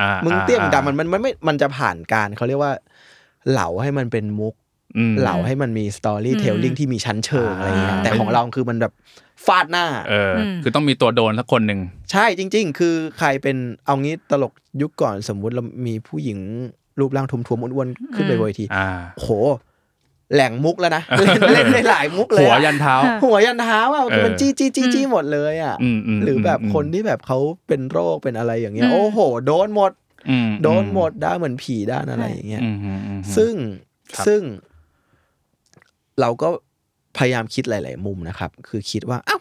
[0.00, 2.72] อ่ามึมึงเตี้ยมึงดำมันมันมันไม่มันจะผ่านการเขาเรียกว่า
[3.50, 4.54] เหลาให้มันเป็นมุก
[5.20, 8.92] เหลาให้มันมีสตอรี่เทลลิ่งที่มีชั้นเชิงอะไรเงี้ยอ่าแต่ของเราคือมันแบบ
[9.46, 11.80] ฟาดหน้าเอออคือต้องมีตัวโดนสักคนหนึ่ง
[12.12, 14.52] ใช่จริง ๆ คือใครเป็นเอางี้ตลก
[14.82, 16.38] ยุคก่อนสมมุติเรามีผู้หญิง
[17.00, 19.28] รูปร่างทุมๆอ้วนๆขึ้นไปบนเวทีอ่าโห
[20.34, 27.38] แหล่งมุกแล้วนะเล่นเล่นได้หลายมุกเลยหัวอะยันเท้า หัวยันเท้าอะคือมันเออจี้จี้จี้จี้หมดเลยอะอืมอืมหรือแบบอืมคนที่แบบเขา
[27.68, 30.07] เป็นโรคเป็นอะไรอย่างเงี้ยอืมโอ้โห โดนหมดอืม
[30.62, 33.52] โดนหมดด้านเหมือนผีด้านอะไรอย่างเงี้ยอืมอืมอืมซึ่ง
[34.16, 34.42] ครับซึ่ง
[36.20, 36.48] เราก็
[37.18, 39.40] พยายามคิดหลาย ๆ มุมนะครับ คือคิดว่าอ้าว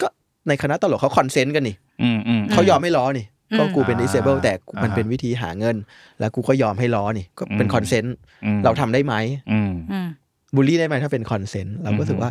[0.00, 0.08] ก็
[0.48, 5.76] ในคณะตลกเขา consent กันนี่อืมอืมเขายอมให้ล้อนี่อืมก็กูเป็นอ่า disable แต่มันอ่าเป็นวิธีหาเงิน
[6.20, 9.14] แล้วกูก็ยอมให้ล้อนี่ ก็เป็นอืม consentอืมเราทำได้ไหม
[9.52, 10.08] อืมอืม
[10.54, 12.30] บูลลี่ได้ไหมถ้าเป็น consent เราก็รู้สึกว่า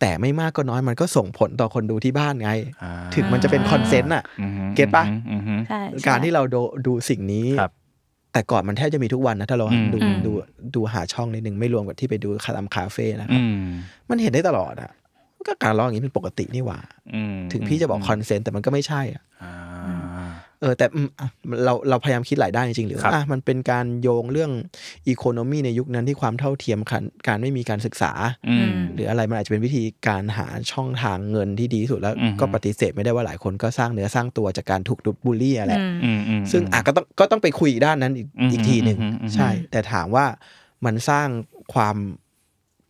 [0.00, 2.50] แต่ไม่มากก็น้อยมันก็ส่งผลต่อคนดูที่บ้านไง
[2.82, 7.72] อ่าถึงมันจะเป็น consent อะอืม get ปะอืมอืมใช่ใช่การที่เราดูดูสิ่งนี้ครับ
[8.32, 10.32] แต่ก่อนมันแทบจะมีทุกวันนะถ้าเราอืมดูอืมดู
[10.74, 13.62] ดูหาช่องนิดนึงไม่รวมกับที่ไปดูคาตามคาเฟ่นะครับอืม
[14.10, 14.90] มันเห็นได้ตลอดอะ
[15.46, 16.80] ก็การร้องอย่างนี้เป็นปกตินี่หว่า
[17.14, 19.52] อืมถึงพี่จะบอกคอนเซนต์แต่มันก็ไม่ใช่อะอ่า
[20.60, 21.28] เออแต่อืมอะ
[21.64, 24.52] เราเราพยายามคิดหลายด้านจริงๆหรือครับว่าอะมันเป็นการโยงเรื่อง
[25.08, 28.12] อีโคโนมีในยุคนั้นที่ความเท่าเทียมกันการไม่มีการศึกษา
[28.48, 40.26] อืมหรืออะไรมันอาจจะเป็นวิธีการหาช่องทางเงินที่ดีที่สุดแล้วอืมก็ปฏิเสธไม่ได้ว่าหลายคนก็สร้างเนื้อสร้างตัวจากการถูกดุบูลลี่อะแหละอืมอืมอืมซึ่งอะก็ต้องก็ต้องไปคุยอีกด้านนั้นอีกอืมอีกทีหนึ่งอืมอืมใช่ แต่ถามว่า
[40.84, 41.28] มันสร้าง
[41.74, 41.96] ความ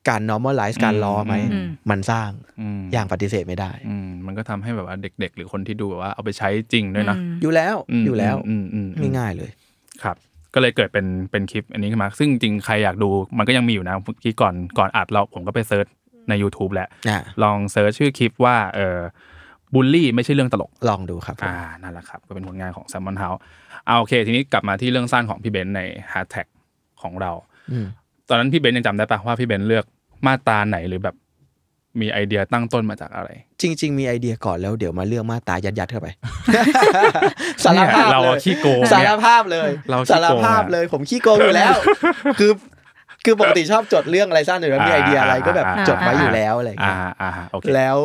[0.08, 9.50] การ normalize การล้อไหมอืมมันสร้างอืมอย่างปฏิเสธไม่ได้อืมมันก็ทำให้แบบว่าเด็ก ๆ หรือคนที่ดูแบบว่าเอาไปใช้จริงด้วยนะ อยู่แล้วมอยู่แล้วอืมอืมอืมง่ายๆเลย
[10.02, 10.16] ครับ
[10.54, 15.86] ก็เลยเกิดเป็นเป็นคลิปอันนี้ขึ้นมา ซึ่งจริงๆใครอยากดูมันก็ยังมีอยู่นะเมื่อกี้ก่อนก่อนอัดเราผมก็ไป search
[16.28, 18.98] ใน YouTube แหละอะลอง search ชื่อคลิปว่าเออ
[19.74, 23.40] บูลลี่ไม่ใช่เรื่องตลก ลองดูครับผมอ่า นั่นแหละครับ ก็เป็นผลงานของ s ซ m มอนเฮาส์
[23.86, 26.46] เอาโอเค ทีนี้กลับมาที่เรื่องสั้นของพี่เบนซ์ในฮ a ร์ t แท็ก
[27.02, 27.32] ของเรา
[27.72, 27.86] อืม
[28.28, 29.84] ตอนนั้นพี่เบนซ์ยังจำได้ปะว่าพี่เบนซ์เลือก
[30.26, 31.16] มาตราไหนหรือแบบ
[32.00, 33.30] มีไอเดียตั้งต้นมาจากอะไร
[33.62, 36.08] จริง ๆ มีไอเดียก่อนแล้วเดี๋ยวมาเรื่องมาตรายัดยัดๆเข้าไป
[37.64, 41.74] สารเนี่ยภาพเราเลอะยขี้โกงสารเนี่ยภาพเลยเราขี้สารโกงภาพอะเลย ผมขี้โกงอยู่แล้ว
[42.38, 42.52] คือ
[43.24, 47.98] คือปกติชอบจดเรื่องอะไรสั้นหรือว่ามีไอเดียอะไรก็แบบอ่าจดไว้อยู่แล้วอะไรอย่างอ่าเงี้ยอ่าโอเคแล้ว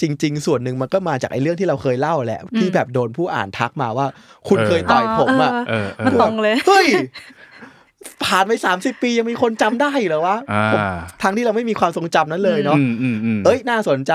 [0.00, 4.06] จริง ๆ ส่วนหนึ่งมันก็มาจากไอ้เรื่องที่เราเคยเล่าแหละที่แบบโดนผู้อ่านทักมาว่า
[4.48, 6.86] คุณเออเคยต่อยผมอะเออเอมันอตรงเลยเฮ้ย
[8.24, 10.80] ผ่านไปสามสิบปียังมีคนจำได้เหรอวะอ่าผม
[11.22, 14.12] ทั้งที่เราไม่มีความทรงจำนั้นเลยเนาะอืมอืมอืมเอ้ยน่าสนใจ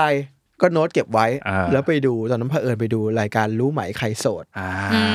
[0.60, 4.68] ก็โน้ตเก็บไว้อ่าแล้วไปดูตอนนั้นเผอิญไปดูรายการรู้ไหมใครโสดอ่า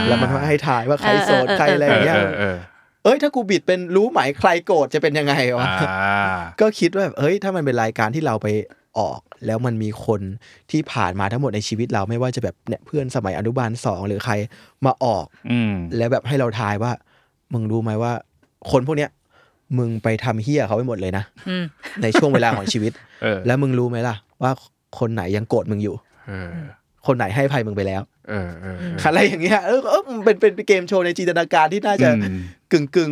[0.08, 2.58] แล้วมันให้ทายว่าใครโสดเออเออใครอะไรอย่างเงี้ยเออเออ
[3.04, 8.48] เอ้ยถ้ากูบิดเป็นรู้ไหมใครโกรธจะเป็นยังไงเออวะอ่าก็คิดว่าแบบเอ้ยถ้ามันเป็นรายการที่เราไป
[9.00, 10.22] ออก แล้วมันมีคน
[10.72, 14.34] ที่ผ่านมาทั้งหมดในชีวิตเราไม่ว่าจะแบบเนี่ยเพื่อนสมัยอนุบาลสองหรือใคร
[14.86, 16.92] มาออกอืมแล้วแบบให้เราทายว่า
[17.54, 18.14] มึงรู้ไหมว่า
[18.72, 19.10] คนพวกเนี้ย
[19.78, 21.64] มึงไปทำเหี้ยเขาไปหมดเลยนะอืม
[22.04, 22.92] ในช่วงเวลาของชีวิต
[23.24, 24.52] เออแล้วมึงรู้ไหมล่ะ ว่า
[25.00, 25.96] คนไหนยังโกรธมึงอยู่
[26.28, 26.50] เออ
[27.08, 32.40] คนไหนให้อภัยมึงไปแล้วเออเอออะไรอย่างเงี้ยเออเออมันเป็นเป็นเกมโชว์ในจินตนาการที่น่าจะอืม
[32.72, 33.12] กึ่งกึ่ง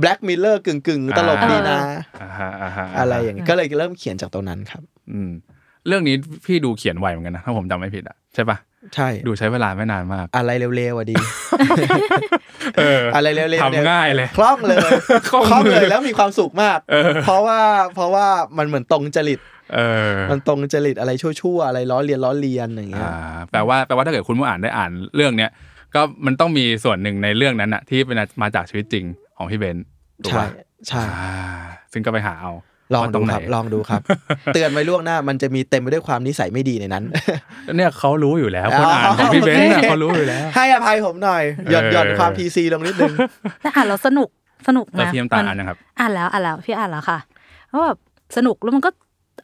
[0.00, 1.78] Black Mirror กึ่งกึ่งตลกดีนะ
[2.22, 4.82] อ่าฮะอ่าฮะอะไรอย่างเงี้ยก็เลยเริ่มเขียนจากตรงนั้นครับ
[5.12, 5.30] อืม
[5.86, 6.14] เรื่องนี้
[6.46, 8.56] พี่ดูเขียนไวเหมือนกันนะถ้าผมจำไม่ผิดอะใช่ปะ
[8.94, 11.16] ใช่ ดูใช้เวลาไม่นานมาก อะไรเร็วๆอะดี
[12.78, 14.78] เอออะไรเร็วๆเนี่ยทำง่ายเลย คล่องเลย
[15.30, 17.60] คล่องคล่องเลยเลยแล้วมีความสุขมากเออเพราะว่า
[17.94, 18.26] เพราะว่า
[18.58, 19.40] มันเหมือนตรงจริต
[19.74, 19.80] เอ
[20.12, 25.50] อมันตรงจริตอะไรชั่วๆอะไรล้อเลียนล้อเลียนอย่างเงี้ยอ่าแปลว่าแปลว่าถ้าเกิดคุณผู้อ่านได้อ่านเรื่องเนี้ย
[25.94, 29.04] ก็มันต้องมีส่วนหนึ่งในเรื่องนั้นอะที่เป็นมาจากชีวิตจริง
[29.36, 29.84] ของพี่เบนซ์
[30.22, 30.48] ถูกใช่ปะ
[30.88, 31.32] ใช่อ่า
[31.92, 32.52] ซึ่งก็ไปหาเอา
[32.94, 34.00] ลองดูว่าตรงไหนครับลองดูครับ
[34.54, 37.04] เตือนไว้ล่วงหน้ามันจะมีเต็มไปด้วยความนิสัยไม่ดีในนั้น
[37.76, 43.12] เนี่ยเขารู้อยู่แล้วคนอ่านของพี่เบนซ์อะเขารู้อยู่แล้ว ให้อภัยผมหน่อยหย่อนเออหย่อนความ PC ลงนิดนึง
[43.62, 44.28] แต่อ่านแล้วสนุก
[44.68, 47.18] สนุกแล้วนะพี่น้ำตาลมัอ่านนะครับ อ่านแล้วอ่านแล้วพี่อ่านแล้วค่ะ
[47.68, 47.98] เพราะแบบ
[48.36, 48.90] สนุกแล้วมันก็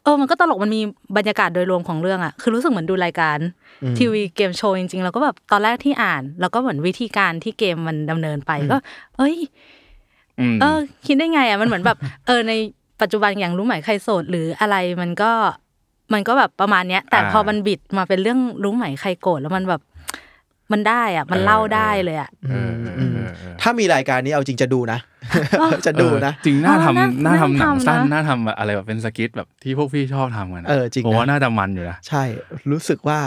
[0.05, 0.81] เออ มันก็ตลก มันมี
[1.17, 3.39] บรรยากาศโดยรวมของเรื่องอะคือรู้สึกเหมือนดูรายการ
[3.83, 8.77] อืมทีวีเกมโชว์จริงๆ แล้วก็แบบตอนแรกที่อ่าน แล้วก็เหมือนวิธีการที่เกมมันดำเนินไปก็
[9.17, 9.37] เอ้ย
[10.41, 12.53] อืมเออ คิดได้ไงอะมันเหมือนแบบ เออ ใน
[13.01, 15.33] ปัจจุบันอย่างรู้ไหมใครโสด หรืออะไรมันก็
[16.13, 19.83] มันก็แบบประมาณเนี้ย แต่อ่าพอมันบิดมาเป็นเรื่องรู้ไหมใครโกรธแล้วมันแบบ
[20.73, 24.99] มันได้อะ มันเล่าได้เลยอะเออเออเออเออถ้ามีรายการนี้เอาจริงจะดูนะ
[25.87, 32.25] จะดูนะเออจริงน่าเออน่าทำน่าทำหนังน่าทำนะสั้นน่าทำอะไรแบบเป็นสกิทแบบที่พวกพี่ชอบทำกันนะเออจริงนะผมว่าน่าจะมันอยู่นะใช่
[32.71, 33.19] รู้สึกว่า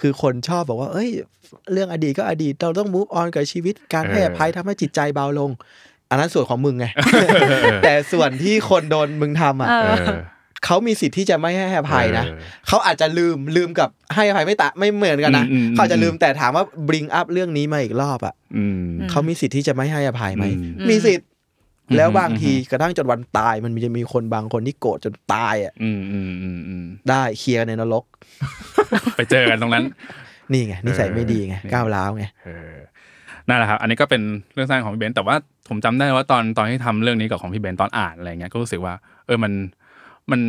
[0.00, 1.10] คือคนชอบบอกว่า เอ้ย
[1.72, 5.50] เรื่องอดีตก็อดีตเราต้อง move on กับชีวิตการให้อภัยทำให้จิตใจเบาลง
[6.10, 6.86] อันนั้นส่วนของมึงไง
[7.84, 10.18] แต่ส่วนที่คนโดนมึงทำอะเอเออ
[10.64, 20.50] เขามีสิทธิ์ที่จะไม่ให้อภัยนะเออเขาอาจจะลืมลืมกับให้อภัยไม่ตะไม่เหมือนกันนะอืมอืมเขาอาจจะลืมแต่ถามว่า bring up เรื่องนี้มาอีกรอบอะอืมเขามีสิทธิ์ที่จะไม่ให้อภัยไหมอื
[20.84, 21.28] มมีสิทธิ์
[21.88, 28.04] อืมแล้วบางทีกระทั่งจนวันตาย มันจะมีคนบางคนที่โกรธจนตายอะอืมอืมอืมอืมได้เคลียร์ในนรก
[29.16, 29.84] ไปเจอกันตรงนั้น
[30.52, 32.76] นี่ไงนิสัยไม่ดีไงเออก้าวร้าวไงเออ
[33.48, 34.22] นั่นแหละครับอันนี้ก็เป็น
[34.54, 35.36] เรื่องสั้นของพี่เบนซ์แต่ว่า
[35.68, 38.94] ผมจำได้ว่าตอนตอนที่ทำเรื่องนี้กับของพี่เบนซ์ตอนอ่านอะไรเงี้ยก็รู้สึกว่า
[39.26, 39.52] เออมัน
[40.30, 40.40] มัน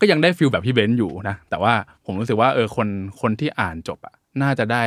[0.00, 1.72] ก็ยังได้ feel แบบพี่เบนซ์อยู่นะแต่ว่า
[2.06, 2.88] ผมรู้สึกว่าเออคน
[3.20, 4.82] คนที่อ่านจบอะน่าจะได้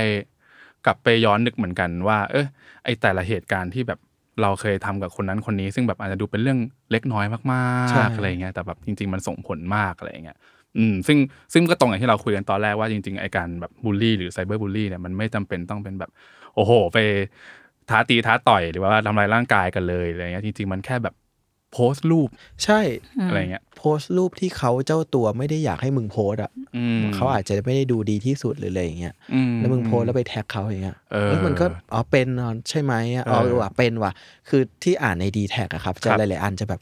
[0.86, 2.46] กลับไปย้อนนึกเหมือนกันว่า เออ
[2.84, 4.00] ไอแต่ละเหตุการณ์ที่แบบ
[4.42, 6.60] เราเคยทำกับคนนั้นคนนี้ ซึ่งแบบอาจจะดูเป็นเรื่อง
[6.92, 10.38] เล็กน้อยมากใช่ๆอะไรเงี้ยแต่แบบจริง ๆ มันส่งผลมากอะไรเงี้ย
[10.78, 11.18] อืมซึ่ง
[11.54, 16.12] ซึ่งก็ตรงอย่างที่เราคุยกันตอนแรกว่าจริงๆไอการแบบบูลลี่หรือไซเบอร์บูลลี่เนี่ยมันไม่จำเป็นต้องเป็นแบบ
[16.56, 16.98] โอ้โห ไป
[17.90, 21.16] ท้าตีท้าต่อยหรือว่าทำลายร่างกายกันเลยอะไรเงี้ยจริง ๆ มันแค่แบบ
[21.74, 22.30] โพสต์รูป
[22.64, 22.80] ใช่
[23.28, 34.12] อะไรเงี้ยโพสต์รูปที่เขาเจ้าตัวไม่ได้อยากให้มึงโพสต์อะอืมเขาอาจจะไม่ได้ดูดีที่สุดหรืออะไรอย่างเงี้ยอืแล้วมึงโพสต์แล้วไปแท็กเขาอย่างเงี้ยเออแล้วมันก็อ๋อเป็นอ๋อใช่ไหมอะอ๋อเออเออว่ะเป็นว่ะ
[34.50, 36.82] คือที่อ่านในดีแท็กอะครับ จะครับหลาย ๆ อันจะแบบ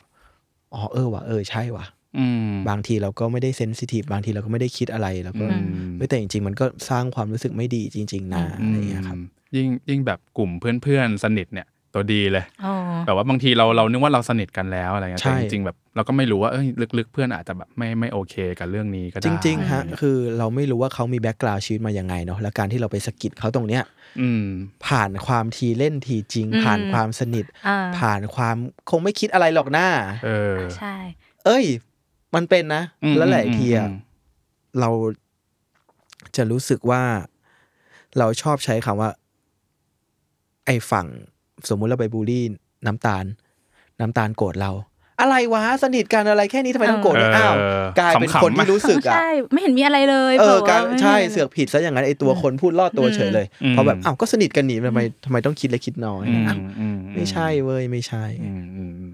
[0.74, 1.86] อ๋อเออว่ะเออใช่ว่ะ
[2.18, 23.84] อืมบางทีเราก็ไม่ได้ sensitive บางทีเราก็ไม่ได้คิดอะไรแล้วก็อืมเฮ้ยแต่จริง ๆ มันก็สร้างความรู้สึกไม่ดีจริง ๆนะอะไรอย่างเงี้ยครับอืม ยิ่งยิ่งแบบกลุ่มเพื่อนๆสนิทเนี่ยตัวดีเลยอ๋อแบบว่าบางทีเราเรานึกว่าเราสนิทกันแล้วอะไรเงี้ยใช่แต่จริงๆแบบเราก็ไม่รู้ว่าเอ้ยลึกๆ เพื่อนอาจจะแบบไม่ไม่โอเคกับเรื่องนี้ก็ได้จริงๆฮะคือเราไม่รู้ว่าเขามี background ชีวิตมายังไงเนาะแล้วการที่เราไปสะกิดเขาตรงเนี้ย
[24.22, 24.46] อืม
[24.88, 28.56] ผ่านความทีเล่นทีจริงอืมผ่านความสนิทอ่าผ่านความ
[28.90, 29.88] คงไม่คิดอะไรหรอกหน้า
[30.26, 30.96] เออใช่
[31.46, 31.66] เอ้ย
[32.36, 33.98] มันเป็นนะอืมแล้วหลายทีอะอืม
[34.80, 34.90] เรา
[36.36, 37.04] จะรู้สึกว่า
[38.18, 39.12] เราชอบใช้คำว่า
[40.70, 41.08] ไอ้ฝั่ง
[41.70, 42.44] สมมุติเราไปบูลลี่
[42.86, 43.26] น้ำตาล
[44.00, 44.72] น้ำตาลโกรธเรา
[45.22, 47.56] อะไรวะสนิทกันอะไรแค่นี้ทำไมต้องโกรธด้วยเอออ้าว
[48.00, 59.12] กลายเป็นขำๆคนที่รู้สึกอะใช่ไม่เห็นมีอะไรเลยเออบอกกลายว่าไม่ใช่มีอะไรเสือกผิดซะอย่างนั้นไอ้ตัวคนพูดลอดตัวเฉยเลยอืมเพราะแบบอ้าวก็สนิทกันนี่ทำไมทำไมต้องคิดเล็กคิดน้อยอืมอ้าวอืมไม่ใช่เว้ยไม่ใช่อืมอืมอืม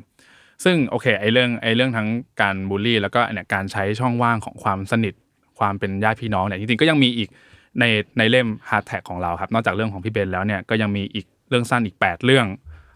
[0.63, 2.07] ซึ่งโอเคไอ้เรื่องไอ้เรื่องทั้ง
[2.41, 5.13] การบูลลี่ แล้วก็เนี่ยการใช้ช่องว่างของความสนิท
[5.59, 7.29] ความเป็นญาติพี่น้องเนี่ยจริงๆก็ยังมีอีก
[7.79, 7.83] ใน
[8.17, 12.45] ในเล่มฮาร์ตแท็กของเราครับ นอกจากเรื่องของพี่เบนซ์แล้วเนี่ยก็ยังมีอีกเรื่องสั้นอีก 8 เรื่อง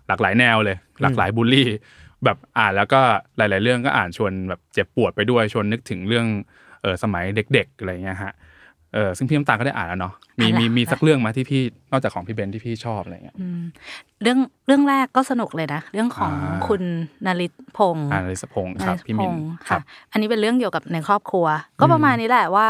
[0.08, 1.67] หลากหลายแนวเลย หลากหลายบูลลี่
[2.26, 3.02] แบบอ่านแล้วก็
[3.38, 6.26] หลาย ๆ เรื่องก็อ่านชวนแบบเจ็บปวดไปด้วยชวนนึกถึงเรื่อง
[6.82, 8.34] เออสมัยเด็ก ๆ อะไรเงี้ยฮะ
[8.93, 13.62] เออซึ่งพี่น้ำตาลก็ได้อ่านแล้วเนาะมีมีมีสักเรื่องมาที่พี่นอกจากของพี่เบนที่พี่ชอบอะไรเงี้ยอืม
[14.22, 16.82] เรื่องเรื่องแรกก็สนุกเลยนะ เรื่องของอ่าคุณ
[17.26, 21.45] นริศพงศ์อ่านลิสพงศ์ครับนายพี่มินพงศ์ครัค่ะบอันนี้เป็นเรื่องเกี่ยวกับในครอบครัว
[21.80, 22.69] ก็ประมาณนี้แหละว่า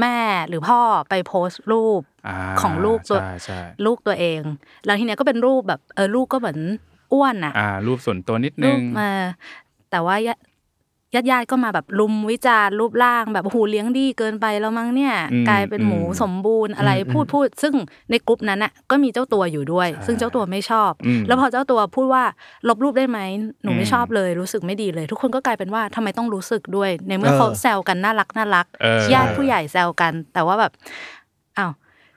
[0.00, 0.80] แม่หรือพ่อ
[1.10, 4.40] ไปโพสต์รูปาของลูกตัวใช่ใช่ลูกตัวเอง
[4.84, 6.58] แล้วทีเนี้ยก็เป็นรูปแบบเออลูกก็เหมือน
[7.12, 9.12] อ้วนอะอ่ารูปส่วนตัวนิดรูนึปงมา
[9.90, 10.16] แต่ว่า
[11.14, 17.74] ญาญาติญาติๆก็มาแบบลุมวิจารณ์รูปร่างแบบโอ้โหูเลี้ยงดีเกินไปแล้วมั้งเนี่ยอืมกลายเป็นหมูอืมสมบูรณ์อะไรอืมพูดพูด ซึ่ง
[18.10, 22.24] ในกลุ่มนั้นอะก็มีเจ้าตัวอยู่ด้วยใช่ซึ่งเจ้าตัวไม่ชอบอืมแล้วพอเจ้าตัวพูดว่า
[22.68, 23.18] ลบรูปได้ไหม
[23.62, 30.72] หนูไม่อืมชอบเลยรู้สึกไม่ดีเลย ทุกคนก็กลายเป็นว่าทำไมต้องรู้สึกด้วย ในเมื่อเออเขาแซวกันน่ารักน่ารักเออญาติผู้ใหญ่แซวกัน แต่ว่าแบบ
[31.58, 31.72] อ้าว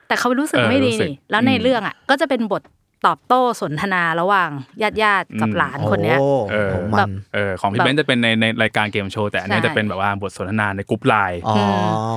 [0.07, 2.61] แต่เขารู้สึกเออไม่ดีรู้สึกนี่แล้วในอืมเรื่องอะก็จะเป็นบท
[3.05, 4.49] ตอบโต้สนทนาระหว่าง
[4.81, 11.55] ญาติญาติๆกับอืมหลานคนเนี้ยโอ้เออของมันเออของพี่แบบเบนซ์จะเป็นในในรายการเกมโชว์แต่อันเนี้ยใช่จะเป็นแบบว่าบทสนทนาในกรุ๊ปไลน์อ๋อ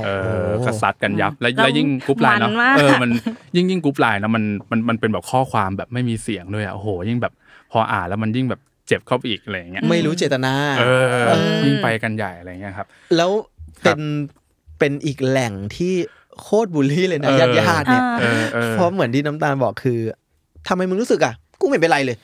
[0.05, 3.11] เออโอ้ก็ซัดกันยับ แล้วแล้วแล้วยิ่งกรุ๊ปไลน์เนาะมันมากเออมัน
[3.57, 7.33] ยิ่งยิ่งกรุ๊ปไลน์นะมันมันมันเป็นแบบข้อความแบบไม่มีเสียงด้วยอะโอ้โหยิ่งแบบ
[7.73, 11.35] พออ่านแล้วมันยิ่งแบบเจ็บเข้าไปอีกอะไรอย่างเงี้ยไม่รู้เจตนา เออเออ
[11.66, 13.31] ยิ่งไปกันใหญ่อะไรเงี้ยครับ แล้ว
[13.83, 14.01] เป็น
[14.79, 15.95] เป็นอีกแหล่งที่
[16.40, 19.99] โคตรบูลลี่เลยนะเออญาติญาติๆเนี่ยเออเออเพราะเหมือนที่น้ำตาลบอกคือ
[20.68, 22.16] ทำไมมึงรู้สึกอะ กูไม่เป็นไรเลย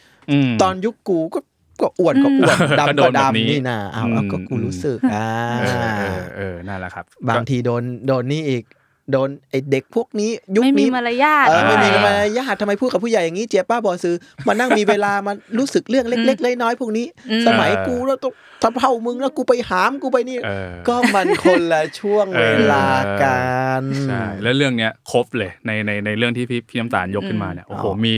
[0.49, 1.39] มตอนยุคกูก็
[1.81, 5.27] ก็อ้วนก็อ้วนก็ดำโดก็นแบบนี้ดำนี่นะอ้าวแล้วก็อืมกูรู้สึกอ่า
[5.61, 8.65] เออเออเออนั่นแหละครับ บางทีโดนโดนนี่อีก
[9.13, 14.15] โดนไอเด็กพวกนี้ ยุคไม่มีนี้มารยาทเออไม่มีอ่ามารยาททำไมพูดกับผู้ใหญ่อย่างนี้เจี๊ยบป้าบอซื้อ
[14.47, 22.87] มานั่งมีเวลามารู้สึกเรื่องเล็กๆน้อยๆพวกนี้อืมสมัยกูแล้วต้องทำเท่ามึงแล้วกูไปหามกูไปนี่เออก็มันคนละช่วงเวลา
[23.23, 23.39] กั
[23.81, 28.15] นใช่แล้วเรื่องเนี้ยครบเลยในในในเรื่องที่พี่พี่น้ำตาลยกขึ้นมาเนี่ยโอ้โหอ๋อมี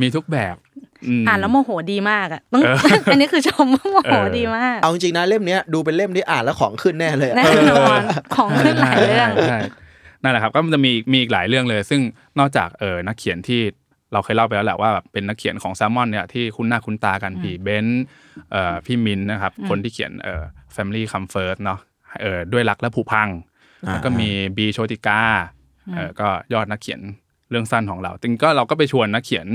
[0.00, 0.56] มีทุกแบบ
[1.20, 2.76] มอ่านแล้วโมโหดีมากอะต้องเออ
[3.10, 8.00] อันนี้คือชมว่าโมโหเออดีมาก เอาจริงๆนะเล่มเนี้ยดูเป็นเล่มที่อ่านแล้วของขึ้นแน่เลยอะแน่นอน
[8.34, 9.58] ของขึ้นหลายเรื่องใช่ใช่
[10.24, 12.00] นั่นแหละครับก็มันจะมีมีอีกหลายเรื่องเลย ซึ่ง
[12.38, 13.60] นอกจากเออนักเขียนที่
[14.12, 18.02] เราเคยเล่าไปแล้วแหละว่าแบบเป็นนักเขียนของแซลมอนเนี่ยที่คุ้นหน้าคุ้นตากันพี่เบนซ์
[18.52, 20.42] เอ่อพี่มินนะครับคนที่เขียนเอ่อ
[20.74, 21.80] Family Come First เนาะ
[22.20, 23.28] เออด้วยรักและผูกพัง
[23.86, 25.20] อ่าแล้วก็มีบีโชติกา
[25.94, 27.00] เออก็ยอดนักเขียน
[27.50, 29.46] เรื่องสั้นของเราจึงก็เราก็ไปชวนนักเขียน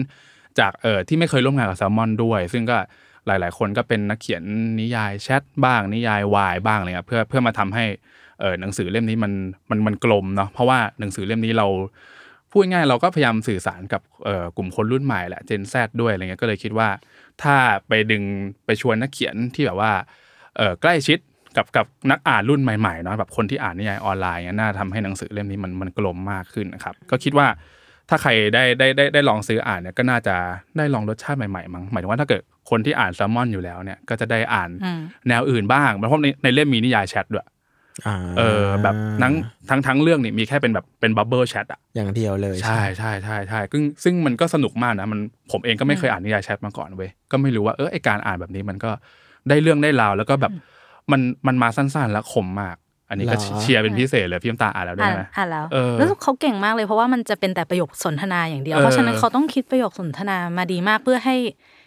[0.60, 2.78] จากเออที่ไม่เคยร่วมงานกับแซลมอนด้วย ซึ่งก็
[3.28, 4.44] หลาย ๆ คนก็เป็นนักเขียน
[4.80, 7.86] นิยายแชทบ้างนิยายวายบ้างอะไรเงี้ยเพื่อเพื่อมาทำให้
[8.40, 9.34] เออหนังสือเล่มนี้มัน
[9.70, 11.68] มันมันกลมเนาะเพราะว่าหนังสือเล่มนี้เรา
[12.52, 16.90] พูดง่ายๆเราก็พยายามสื่อสารกับเอ่อกลุ่มคนรุ่นใหม่แหละเจนแซด้วยอะไรเงี้ยก็เลยคิดว่า
[17.44, 17.56] ถ้า
[17.88, 18.24] ไปดึง
[18.66, 19.92] ไปชวนนักเขียนที่แบบว่า
[20.58, 21.20] เออใกล้ชิด
[21.58, 27.48] กับกับนักอ่านรุ่นใหม่ๆเนาะแบบคนที่อ่านนิยายออนไลน์เงี้ยน่าทำให้หนังสือเล่มนี้มันมันกลมมากขึ้นนะครับ ก็คิดว่า
[28.10, 30.36] ถ้าใครได้ได้ได้ได้ลองซื้ออ่านเนี่ยก็น่าจะ
[30.78, 37.50] ได้ลองรสชาติใหม่ๆมั้งหมายถึงว่าถ้าเกิดคนที่อ่านแซลมอนอยู่แล้วเนี่ยก็จะได้อ่านอืมแนวอื่นบ้างเพราะในในเล่มมีนิยายแชทด้วยอ่า
[38.38, 39.34] เออแบบทั้ง
[39.70, 45.20] ทั้งทั้งเรื่องนี่มีแค่เป็นแบบเป็นบับเบิลแชทอะอย่างเดียวเลยใช่ใช่ใช่ใช่ซึ่งซึ่งมันก็สนุกมากนะมัน
[45.52, 48.92] ผมเองก็ไม่เคยอ่านนิยายแชทมาก่อนเว้ยก็ไม่รู้ว่าเออไอการอ่านแบบนี้มันก็
[49.50, 50.54] ได้เรื่องได้ราวแล้วก็แบบ
[51.12, 52.76] มันมันมาสั้นๆแล้วคมมาก
[53.10, 61.36] อันนี้ก็หรอเชียร์เป็นพิเศษเลยพี่น้ำตาอ่านแล้วด้วอ่ายนไหมอ่านแล้วเออรู้สึกเขาเก่งมากเลยเพราะว่ามันจะเป็นแต่ประโยคสนทนาอย่างเดียวเออเพราะฉะนั้นเขาต้องคิดประโยคสนทนามาดีมากเพื่อให้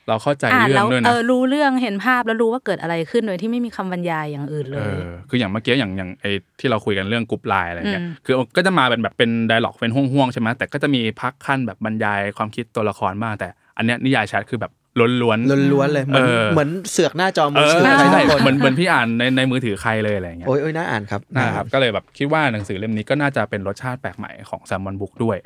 [0.08, 6.26] เราเข้าใจอ่านแล้วเรื่อแล้วงด้วยนะเออรู้เรื่องเห็นภาพแล้วรู้ว่าเกิดอะไรขึ้นโดยที่ไม่มีคำบรรยายอย่างอื่นเลยเออคืออย่างเมื่อกี้อย่างอย่างไอ
[6.60, 25.36] ที่เราคุยกันเรื่องกรุ๊ปไลน์อะไรเงี้ยอืมคือก็จะมาเป็นแบบเป็น dialogue เป็นห้วงๆใช่ไหมแต่ก็จะมีพักคั่นแบบบรรยายความคิดตัวละครบ้างแต่ อันเนี้ยนิยายแชทคือแบบล้วนๆล้วนๆเลยเหมือนเออเหมือนเสือกหน้าจอมืเอออถือใครใช่สักคนเหมือนเหมือนพี่อ่านในในมือถือใครเลยอะไรเงี้ยโอ้ยโอ้ยน่าอ่านครับนะครับ ก็เลยแบบคิดว่าหนังสือเล่มนี้ก็น่าจะเป็นรสชาติแปลกใหม่ของแซมมอนบุ๊กด้วย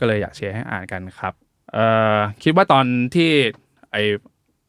[0.00, 1.32] ก็เลยอยากเชียร์ให้อ่านกันครับ
[1.72, 3.30] เอ่อคิดว่าตอนที่
[3.92, 3.96] ไอ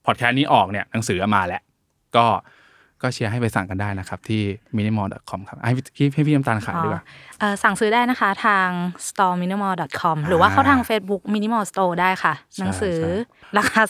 [0.05, 1.61] พอดแคสต์นี้ออกเนี่ยหนังสือมาแล้ว
[2.15, 2.25] ก็
[3.01, 4.41] ก็เชียร์ให้ไปสั่งกันได้นะครับ ที่
[4.77, 7.03] minimal.com ครับให้พี่ให้พี่น้ำตาลขายดีกว่า
[7.39, 8.67] เอ่อสั่งซื้อได้นะคะทาง
[9.07, 12.99] storeminimal.com หรือว่าเข้าทาง Facebook Minimal Store ได้ค่ะ หนังสือ
[13.57, 13.81] ราคา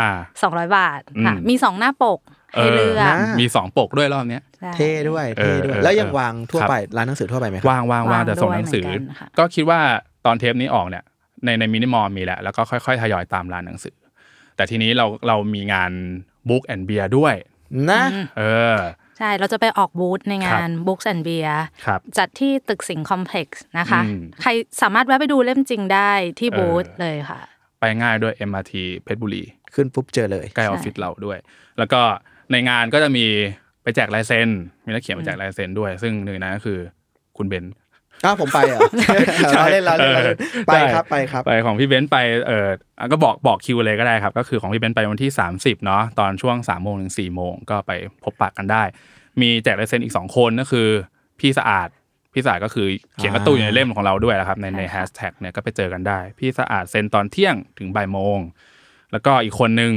[0.00, 0.12] อ่า
[0.44, 2.20] 200 200 บาทค่ะอืมมี 2 หน้าปก
[2.52, 9.80] ให้เลือกนะมีสองปกด้วยรอบเนี้ยใช่เท่ด้วยเท่ด้วยเออแล้วยังเออวางทั่วครับไปร้านหนังสือทั่วไปไหมครับว่างว่างว่างว่างแต่ส่งด้วยหนังสือเหมือนกันค่ะก็คิดว่า
[10.26, 11.04] ตอนเทปนี้ออกเนี่ย
[11.44, 13.94] ในในมินิมอลมีแล้วแล้วก็ค่อยๆทยอยตามร้านหนังสือ
[14.56, 15.92] แต่ทีนี้เราเรามีงาน
[16.48, 17.34] บุ๊กแอนด์เบียร์ด้วย
[17.90, 18.02] นะ
[18.38, 18.42] เอ
[18.76, 18.78] อ
[19.18, 21.54] ใช่ เราจะไปออกบูธในงาน Books and Beer
[21.86, 24.50] ครับจัดที่ตึกสิงห์คอมเพล็กซ์นะคะอืมใคร
[24.82, 27.40] สามารถแวะไปดูเล่มจริงได้ที่เออบูธเลยค่ะ
[27.80, 28.72] ไปง่ายด้วย MRT
[29.04, 29.42] เพชรบุรี
[29.74, 31.38] ขึ้นปุ๊บเจอเลย ใกล้ ใช่ ออฟฟิศเราด้วย
[31.78, 32.00] แล้วก็
[32.52, 33.26] ในงานก็จะมี
[33.82, 34.48] ไปแจกลายเซ็น
[34.84, 36.78] มีนักเขียนไปแจกลายเซ็นด้วย ซึ่งหนึ่งในนั้นก็คือ
[37.36, 37.74] คุณเบนซ์
[38.24, 38.80] อ้าวผมไปเหรอ
[39.56, 47.92] เราเล่นเราเล่นเราเล่นไปใช่ครับไปครับ ไปของพี่เบนซ์ไปเอออะก็บอกบอกคิวเลยก็ได้ครับ ก็คือของพี่เบนซ์ไปวันที่ 30เนาะตอนช่วงสามโมงถึงสี่โมงก็ไป
[48.24, 48.82] พบปะกันได้
[49.40, 50.88] มีแจกลายเซ็นอีก 2 คนก็คือ
[51.40, 51.88] พี่สะอาด
[52.32, 58.38] พี่สะอาดก็คือเขียนการ์ตูนอยู่ในเล่มของเราด้วยนะครับ ในในแฮชแท็กเนี่ยก็ไปเจอกันได้ พี่สะอาดเซ็นตอนเที่ยงถึงบ่ายโมง
[59.12, 59.92] แล้วก็อีกคนนึง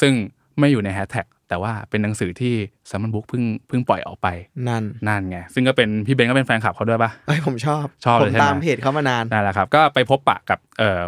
[0.00, 0.12] ซึ่ง
[0.58, 2.54] ไม่อยู่ในแฮชแท็ก แต่ว่าเป็นหนังสือที่
[2.90, 4.28] Salmon Books เพิ่งเพิ่งปล่อยออกไป
[4.68, 11.00] นั่น นั่นไง ซึ่งก็เป็นพี่เบนซ์ก็เป็นแฟนคลับเขาด้วยปะเอ้ยผมชอบ ชอบผเลยมใช่ไหมตามเพจเขามานานนั่นแหละครับ ก็ไปพบปะกับเอ่อ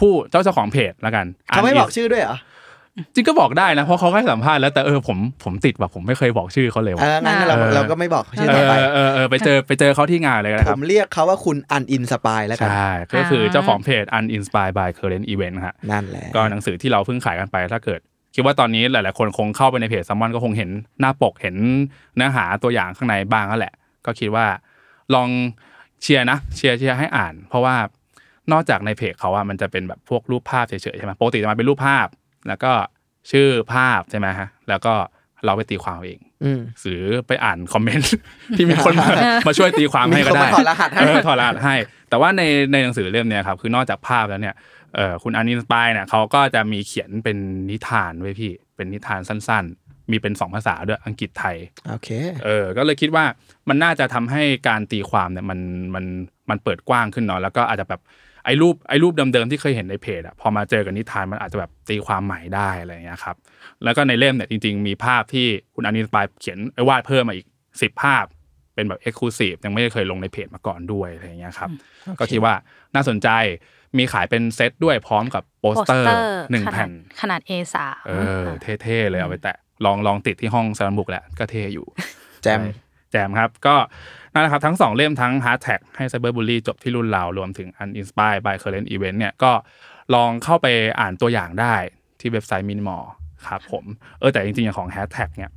[0.00, 2.38] ผู้เจ้าเจ้าของเพจแล้วกันเขาไม่นบอกชื่อด้วยเหรอ
[3.14, 16.26] จริงก็บอกได้นะ เพราะเขาให้สัมภาษณ์แล้วแต่เออผมผมติดแบบผมไม่เคยบอกชื่อเขาเลยเอว่ะ งั้นเราเออ เราก็ไม่บอกชื่อเออต่อไป เออเออไปเจอไปเจอเขาที่งานเลยนะผครับ มเรียกเขาว่าคุณ Uninspired แล้วกัน ใช่ ก็คือเจ้าของเพจ Uninspired by Current Event ฮะ นั่นแหละ
[16.36, 18.00] ก็หนังสือที่เราเพิ่งขายกันไปถ้าเกิด
[18.38, 20.70] คิดว่าตอนนี้หลาย ๆ คนคงเข้าไปในเพจซัมมอนก็คงเห็น
[21.00, 21.56] หน้าปกเห็น
[22.16, 23.74] เนื้อหาตัวอย่างข้างในบ้างแล้วแหละ
[24.06, 24.46] ก็คิดว่า
[25.14, 25.28] ลอง
[26.02, 27.76] เชียร์นะเชียร์เชียร์ให้อ่าน เพราะว่า
[28.52, 32.06] นอกจากในเพจเขาอะมันจะเป็นแบบพวกรูปภาพเฉย ๆ ใช่ไหมปกติจะมาเป็นรูปภาพ
[32.48, 32.72] แล้วก็
[33.30, 34.94] ชื่อภาพใช่ไหมฮะแล้วก็
[35.44, 38.12] เราไปตีความเอาเองอืมหรือไปอ่านคอมเมนต์
[38.56, 39.08] ที่มีคนมา
[39.46, 41.74] มาช่วยตีความให้ก็ได้มีคนมาถอดรหัสให้เออถอดรหัสให้
[42.08, 44.54] แต่ว่าในในหนังสือเล่มเนี้ยครับคือนอกจากภาพแล้วเนี่ย
[44.96, 47.38] เออคุณอันนินสปายเนี่ยเขาก็จะมีเขียนเป็น
[47.70, 51.56] นิทานไว้พี่ เป็นนิทานสั้น ๆ มีเป็นสองภาษาด้วยอังกฤษไทย
[51.88, 52.08] โอเค
[52.44, 53.24] เออก็เลยคิดว่า
[53.68, 55.60] มันน่าจะทำให้การตีความเนี่ยมัน
[55.94, 56.04] มัน
[56.50, 58.00] มันเปิดกว้างขึ้นเนาะแล้วก็อาจจะแบบ
[58.44, 63.36] ไอ้รูปไอ้รูปเดิมๆที่เคยเห็นในเพจอะพอมาเจอกับนิทานมันอาจจะแบบตีความใหม่ได้อะไรอย่างเงี้ยครับ
[63.84, 67.46] แล้วก็ในเล่มเนี่ยจริง ๆ มีภาพที่คุณ Uninspired เขียนไอ้วาดเพิ่มมาอีก
[67.82, 68.24] สิบภาพ
[68.74, 71.70] เป็นแบบ exclusive ยังไม่ได้เคยลงในเพจมาก่อนด้วยอะไรอย่างเงี้ยครับ
[72.18, 72.54] ก็คิดว่า
[72.94, 73.28] น่าสนใจ
[73.96, 76.06] มีขายเป็นเซตด้วยพร้อมกับโปสเตอร์
[76.50, 78.12] หนึ่งขนาดแผ่นขนาด A3 เอ
[78.44, 78.46] อ
[78.82, 81.86] เท่ๆเลยเอาไปแตะลองลองติดที่ห้องสารบุกแหละก็เท่อยู่
[82.42, 82.60] แจม
[83.10, 83.74] แจมครับ ก็
[84.32, 89.52] นั่นแหละครับทั้งสองเล่มทั้ง Hard Tag ให้ Cyberbully จบที่รุ่นเรารวมถึง Uninspired by Current Event เนี่ยก็
[90.14, 90.66] ลองเข้าไป
[91.00, 91.74] อ่านตัวอย่างได้
[92.20, 93.02] ที่เว็บไซต์ Minimal
[93.46, 93.84] ครับผม
[94.20, 95.50] เออแต่จริงๆอย่างของ Hard Tag เนี่ย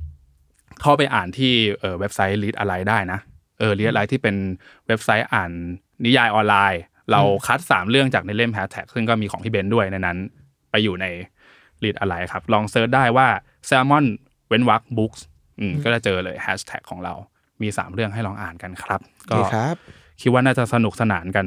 [0.82, 3.20] เข้าไปอ่านที่เออเว็บไซต์ Read อะไรได้นะ
[3.58, 4.36] เออ Read อะไรที่เป็น
[4.86, 5.50] เว็บไซต์อ่าน
[6.04, 10.18] นิยายออนไลน์ เราคัด3เรื่องจากในเล่ม Hard Tag ซึ่งก็มีของพี่เบนซ์ด้วยในนั้น
[10.70, 11.06] ไปอยู่ใน
[11.82, 13.26] ReadAWrite ครับ ลอง search ได้ว่า
[13.68, 14.04] Salmon
[14.48, 15.20] เว้นวรรค Books
[15.60, 17.14] อืมก็จะเจอเลยแฮชแท็กของเรา
[17.62, 19.74] มี3เรื่องให้ลองอ่านกันครับ ก็ดีครับ
[20.20, 21.46] คิดว่าน่าจะสนุกสนานกัน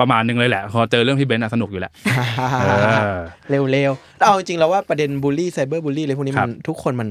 [0.00, 1.92] ประมาณนึงเลยแหละ พอเจอเรื่องพี่เบนซ์อะสนุกอยู่แหละ
[2.60, 2.66] เอ
[3.16, 3.20] อ
[3.72, 7.08] เร็วๆแต่เอาจริงๆแล้วว่าประเด็นบูลลี่ cyberbully อะไรพวกนี้ครัมับนทุกคนมัน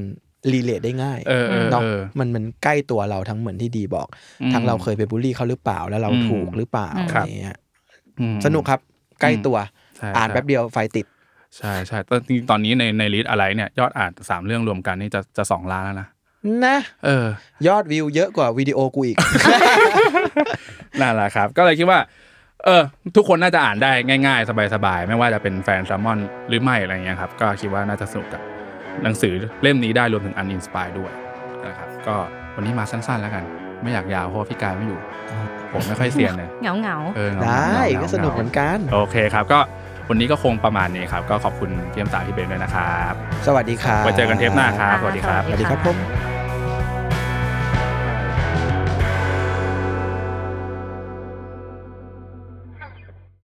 [0.52, 4.06] relate ได้ง่ายเออเออเนาะเออมันมันใกล้ตัวเราทั้งเหมือนที่ดีบอก
[4.42, 7.58] อืมทั้งเราเคยไปบูลลี่เขาหรือเปล่าแล้วเราอืมถูกหรือเปล่าอืมอะไรอย่างเงี้ย
[8.20, 8.80] อืมสนุกครับ
[9.20, 9.56] ใกล้ตัว
[9.96, 11.06] ใช่อ่านใช่แป๊บเดียวไฟติด
[11.58, 16.08] ใช่ใช่ตอนจริงๆตอนนี้ในใน ReadAWrite เนี่ยยอดอ่านสามเรื่องรวมกันนี่จะจะสองล้านแล้วนะ
[16.64, 17.26] นะเออ
[17.66, 19.16] ยอดวิวเยอะกว่าวิดีโอกูอีก
[21.00, 22.00] นั่นแหละครับ ก็เลยคิดว่า
[22.64, 22.82] เออ
[23.16, 23.92] ทุกคนน่าจะอ่านได้
[24.26, 28.42] ง่าย ๆ สบายๆ ไม่ว่าจะเป็นแฟนแซลมอนหรือไม่อะไรเงี้ยครับ ก็คิดว่าน่าจะสนุกกับ
[29.02, 31.12] หนังสือเล่มนี้ได้รวมถึง Uninspired ด้วย
[31.66, 32.16] นะครับก็
[32.56, 33.44] วันนี้มาสั้นๆแล้วกัน
[33.82, 34.98] ไม่อยากยาวเพราะว่าพี่การไม่อยู่
[35.72, 39.58] ผมไม่ค่อยเซียนเลยเหงาเหงาเออเหงาได้เหงาก็สนุกเหมือนกัน โอเคครับ ก็
[40.08, 43.12] วันนี้ก็คงประมาณนี้ครับ ก็ขอบคุณพี่ยมสาพี่เบนด้วยนะครับ
[43.46, 46.39] สวัสดีครับไว้เจอกันเทปหน้าครับสวัสดีครับสวัสดีครับผม